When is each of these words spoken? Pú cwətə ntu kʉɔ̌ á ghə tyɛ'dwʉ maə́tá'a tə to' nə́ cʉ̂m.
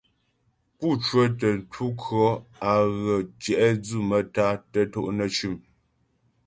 Pú 0.77 0.87
cwətə 1.05 1.47
ntu 1.59 1.85
kʉɔ̌ 2.01 2.29
á 2.69 2.73
ghə 3.03 3.15
tyɛ'dwʉ 3.41 3.97
maə́tá'a 4.09 4.53
tə 4.71 4.79
to' 4.91 5.13
nə́ 5.17 5.27
cʉ̂m. 5.35 5.53